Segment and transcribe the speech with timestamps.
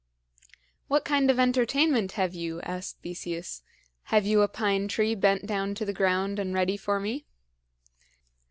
[0.87, 3.61] "What kind of entertainment have you?" asked Theseus.
[4.05, 7.27] "Have you a pine tree bent down to the ground and ready for me?"